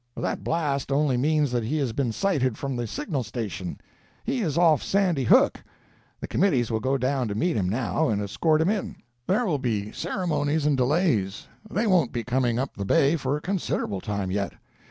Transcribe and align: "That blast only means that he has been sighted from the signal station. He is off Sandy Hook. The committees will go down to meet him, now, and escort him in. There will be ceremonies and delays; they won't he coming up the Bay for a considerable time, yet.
"That 0.17 0.43
blast 0.43 0.91
only 0.91 1.15
means 1.15 1.51
that 1.51 1.63
he 1.63 1.77
has 1.77 1.93
been 1.93 2.11
sighted 2.11 2.57
from 2.57 2.75
the 2.75 2.87
signal 2.87 3.21
station. 3.23 3.77
He 4.23 4.39
is 4.41 4.57
off 4.57 4.81
Sandy 4.81 5.25
Hook. 5.25 5.63
The 6.21 6.27
committees 6.27 6.71
will 6.71 6.79
go 6.79 6.97
down 6.97 7.27
to 7.27 7.35
meet 7.35 7.55
him, 7.55 7.69
now, 7.69 8.09
and 8.09 8.19
escort 8.19 8.61
him 8.61 8.69
in. 8.71 8.95
There 9.27 9.45
will 9.45 9.59
be 9.59 9.91
ceremonies 9.91 10.65
and 10.65 10.75
delays; 10.75 11.45
they 11.69 11.85
won't 11.85 12.15
he 12.15 12.23
coming 12.23 12.57
up 12.57 12.73
the 12.75 12.83
Bay 12.83 13.15
for 13.15 13.37
a 13.37 13.41
considerable 13.41 14.01
time, 14.01 14.31
yet. 14.31 14.53